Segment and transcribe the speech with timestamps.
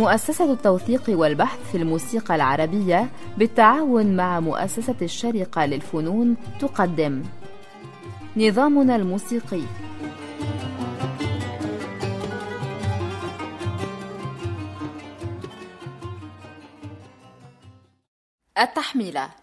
[0.00, 7.22] مؤسسة التوثيق والبحث في الموسيقى العربية بالتعاون مع مؤسسة الشرقة للفنون تقدم.
[8.36, 9.62] نظامنا الموسيقي.
[18.58, 19.39] التحميلة.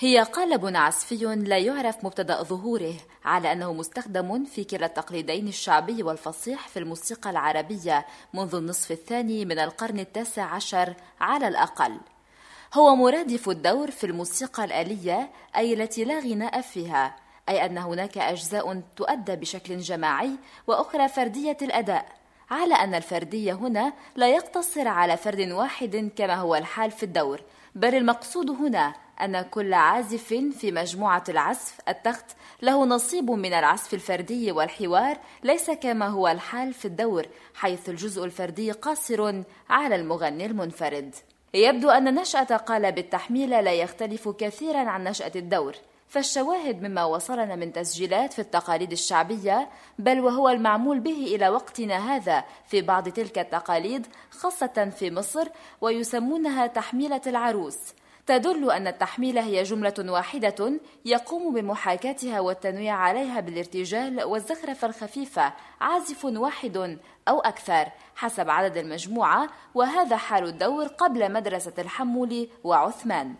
[0.00, 2.94] هي قالب عزفي لا يعرف مبتدأ ظهوره
[3.24, 9.58] على أنه مستخدم في كلا التقليدين الشعبي والفصيح في الموسيقى العربية منذ النصف الثاني من
[9.58, 12.00] القرن التاسع عشر على الأقل.
[12.74, 17.16] هو مرادف الدور في الموسيقى الآلية أي التي لا غناء فيها
[17.48, 20.30] أي أن هناك أجزاء تؤدى بشكل جماعي
[20.66, 22.08] وأخرى فردية الأداء
[22.50, 27.40] على أن الفردية هنا لا يقتصر على فرد واحد كما هو الحال في الدور
[27.78, 30.24] بل المقصود هنا أن كل عازف
[30.58, 32.24] في مجموعة العزف التخت
[32.62, 38.72] له نصيب من العزف الفردي والحوار ليس كما هو الحال في الدور حيث الجزء الفردي
[38.72, 41.14] قاصر على المغني المنفرد.
[41.54, 45.74] يبدو أن نشأة قالب التحميل لا يختلف كثيرا عن نشأة الدور.
[46.08, 52.44] فالشواهد مما وصلنا من تسجيلات في التقاليد الشعبية بل وهو المعمول به إلى وقتنا هذا
[52.66, 55.48] في بعض تلك التقاليد خاصة في مصر
[55.80, 57.78] ويسمونها تحميلة العروس.
[58.26, 66.98] تدل أن التحميل هي جملة واحدة يقوم بمحاكاتها والتنويع عليها بالارتجال والزخرفة الخفيفة عازف واحد
[67.28, 73.34] أو أكثر حسب عدد المجموعة وهذا حال الدور قبل مدرسة الحمول وعثمان.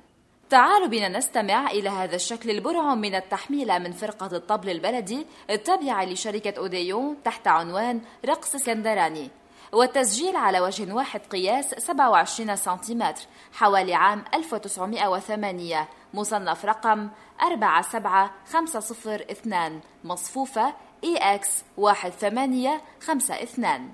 [0.51, 6.59] تعالوا بنا نستمع إلى هذا الشكل البرعم من التحميلة من فرقة الطبل البلدي التابعة لشركة
[6.59, 9.31] أوديون تحت عنوان رقص اسكندراني
[9.73, 17.09] والتسجيل على وجه واحد قياس 27 سنتيمتر حوالي عام 1908 مصنف رقم
[17.43, 20.73] 47502 مصفوفة
[21.05, 21.47] EX
[21.79, 23.93] 1852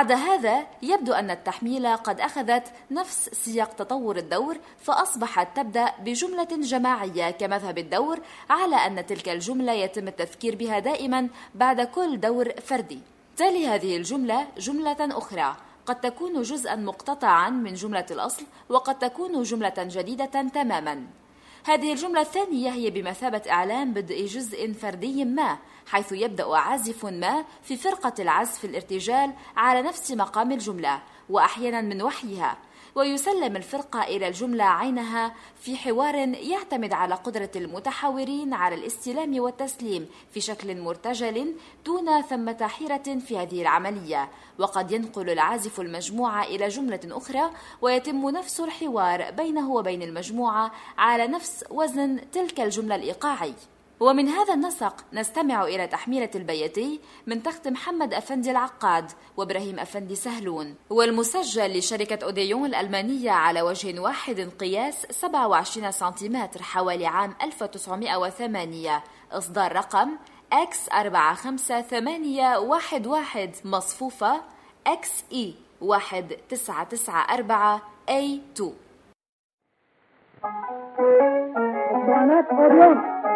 [0.00, 7.30] بعد هذا يبدو أن التحميلة قد أخذت نفس سياق تطور الدور فأصبحت تبدأ بجملة جماعية
[7.30, 8.20] كمذهب الدور
[8.50, 13.00] على أن تلك الجملة يتم التذكير بها دائما بعد كل دور فردي.
[13.36, 15.56] تلي هذه الجملة جملة أخرى.
[15.86, 21.19] قد تكون جزءا مقتطعا من جملة الأصل وقد تكون جملة جديدة تماما.
[21.64, 27.76] هذه الجملة الثانية هي بمثابة إعلان بدء جزء فردي ما حيث يبدأ عازف ما في
[27.76, 32.56] فرقة العزف الارتجال على نفس مقام الجملة وأحيانا من وحيها.
[32.94, 40.40] ويسلم الفرقة إلى الجملة عينها في حوار يعتمد على قدرة المتحاورين على الاستلام والتسليم في
[40.40, 41.54] شكل مرتجل
[41.86, 44.30] دون ثمة حيرة في هذه العملية.
[44.58, 47.50] وقد ينقل العازف المجموعة إلى جملة أخرى
[47.82, 53.54] ويتم نفس الحوار بينه وبين المجموعة على نفس وزن تلك الجملة الإيقاعي.
[54.00, 60.74] ومن هذا النسق نستمع إلى تحميلة البيتي من تخت محمد أفندي العقاد وإبراهيم أفندي سهلون
[60.90, 69.02] والمسجل لشركة أوديون الألمانية على وجه واحد قياس 27 سنتيمتر حوالي عام 1908
[69.32, 70.10] إصدار رقم
[70.54, 74.40] X 458811 مصفوفة
[74.88, 75.36] XE
[75.82, 77.80] 1994
[78.10, 78.62] A2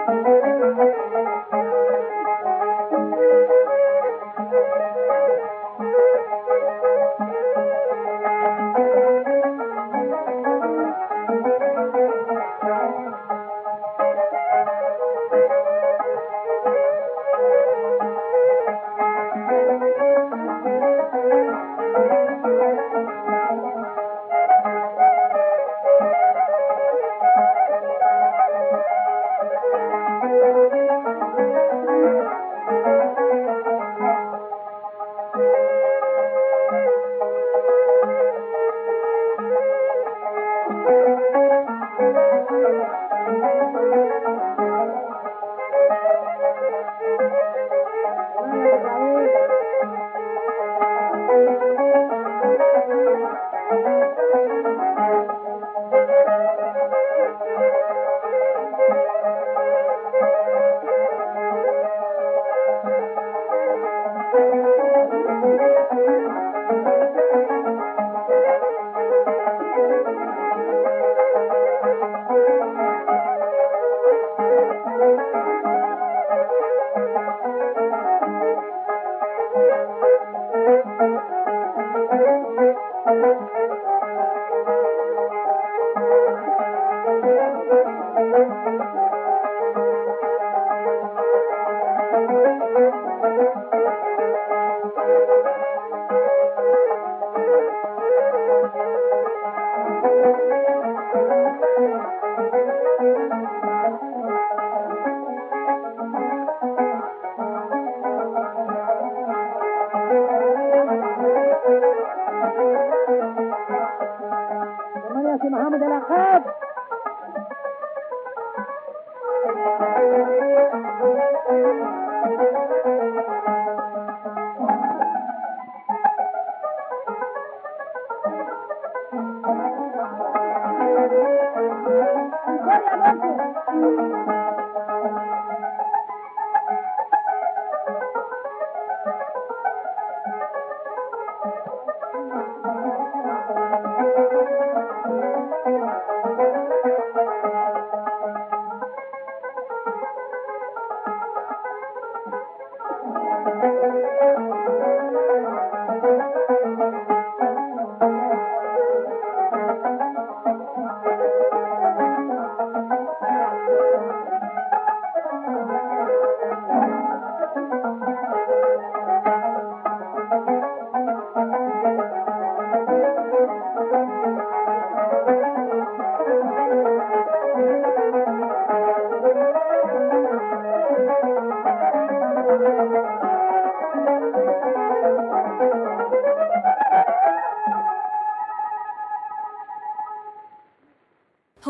[0.06, 1.03] Thank you.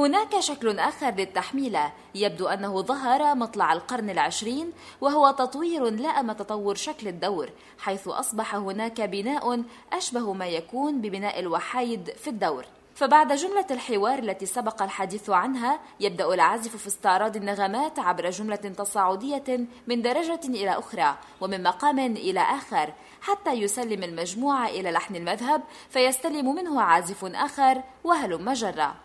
[0.04, 7.08] هناك شكل آخر للتحميلة يبدو أنه ظهر مطلع القرن العشرين وهو تطوير لائم تطور شكل
[7.08, 12.64] الدور حيث أصبح هناك بناء أشبه ما يكون ببناء الوحايد في الدور.
[12.94, 19.66] فبعد جملة الحوار التي سبق الحديث عنها يبدأ العازف في استعراض النغمات عبر جملة تصاعدية
[19.87, 26.54] من درجة إلى أخرى ومن مقام إلى آخر حتى يسلم المجموعة إلى لحن المذهب فيستلم
[26.54, 29.03] منه عازف آخر وهلم جرا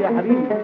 [0.00, 0.59] صبري يا حبيبي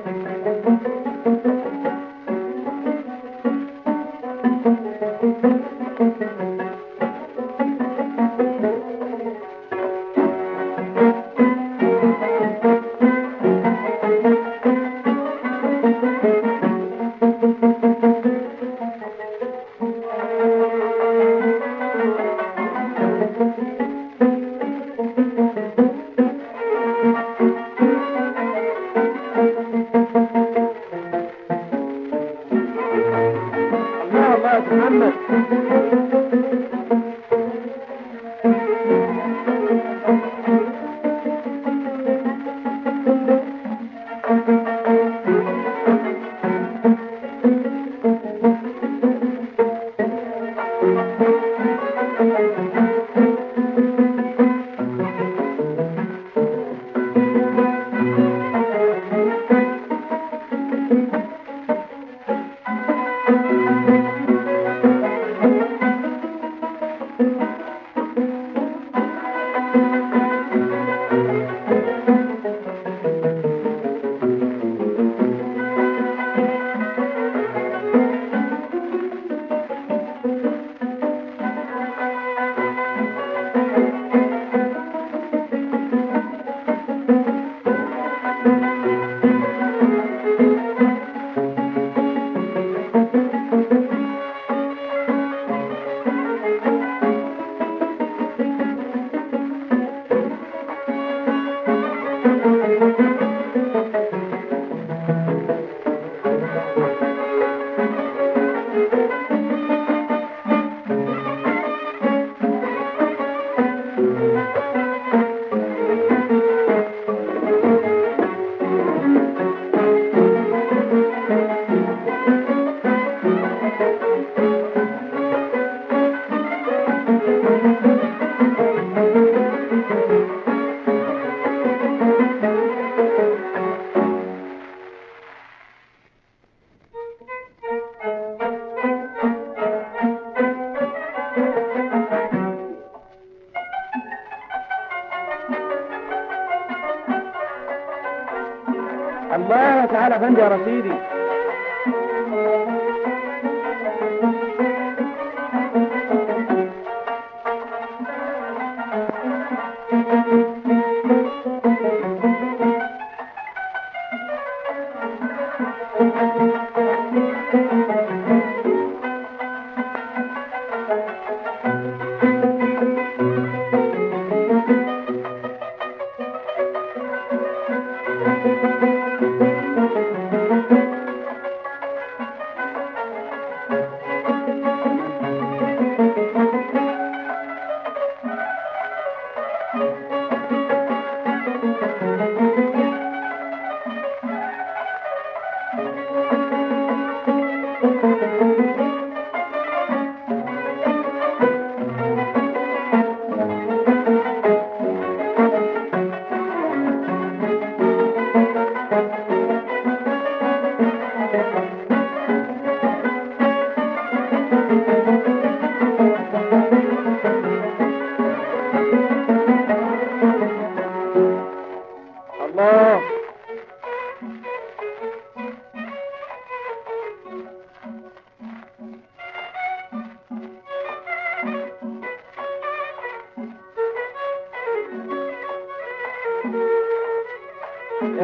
[150.48, 150.76] para ti.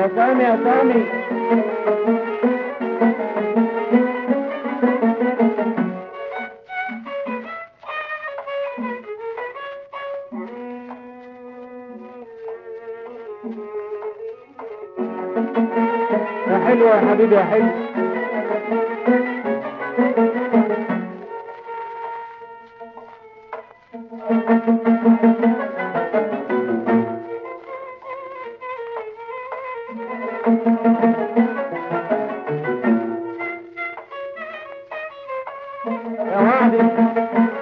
[0.04, 1.04] يا سامي يا سامي
[36.44, 37.53] ordem.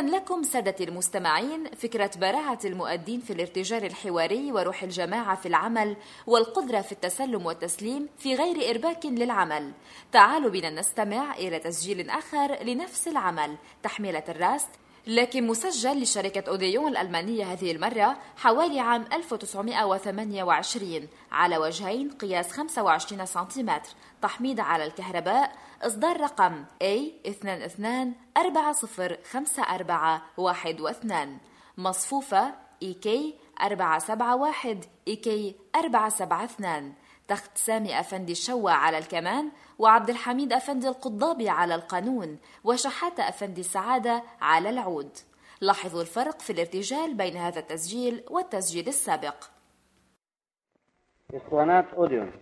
[0.00, 6.92] لكم سادتي المستمعين فكرة براعة المؤدين في الارتجال الحواري وروح الجماعة في العمل والقدرة في
[6.92, 9.72] التسلم والتسليم في غير إرباك للعمل.
[10.12, 13.56] تعالوا بنا نستمع إلى تسجيل آخر لنفس العمل.
[13.82, 14.70] تحميلة الراست
[15.06, 23.90] لكن مسجل لشركة أوديون الألمانية هذه المرة حوالي عام 1928 على وجهين قياس 25 سنتيمتر.
[24.22, 25.52] تحميض على الكهرباء
[25.82, 26.86] إصدار رقم A22405412
[31.78, 33.08] مصفوفة EK
[33.60, 35.28] 471 EK
[35.76, 36.94] 472
[37.28, 44.22] تخت سامي أفندي الشوا على الكمان وعبد الحميد أفندي القضابي على القانون وشحاتة أفندي السعادة
[44.40, 45.18] على العود.
[45.60, 49.44] لاحظوا الفرق في الارتجال بين هذا التسجيل والتسجيل السابق.
[51.34, 52.32] اسطوانات اوديون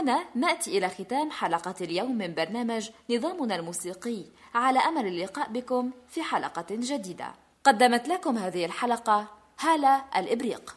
[0.00, 4.24] هنا نأتي إلى ختام حلقة اليوم من برنامج نظامنا الموسيقي.
[4.54, 7.32] على أمل اللقاء بكم في حلقة جديدة.
[7.64, 9.26] قدمت لكم هذه الحلقة
[9.60, 10.76] هالة الإبريق.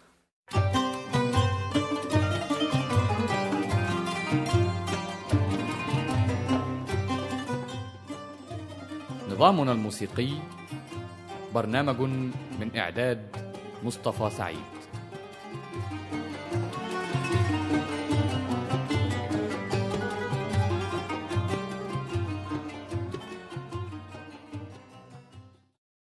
[9.30, 10.30] نظامنا الموسيقي
[11.54, 12.02] برنامج
[12.60, 14.83] من إعداد مصطفى سعيد.